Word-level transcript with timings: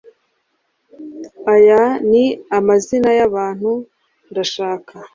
aya 1.53 1.81
ni 2.09 2.25
amazina 2.57 3.09
yabantu 3.19 3.71
ndashaka 4.29 4.95